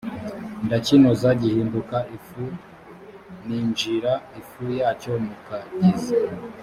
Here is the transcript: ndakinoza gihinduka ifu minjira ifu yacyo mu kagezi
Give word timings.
ndakinoza 0.65 1.29
gihinduka 1.41 1.97
ifu 2.17 2.43
minjira 3.45 4.13
ifu 4.39 4.61
yacyo 4.79 5.13
mu 5.25 5.35
kagezi 5.47 6.15